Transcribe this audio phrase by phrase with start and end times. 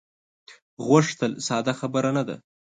[0.85, 2.35] غوښتل ساده خبره نه ده.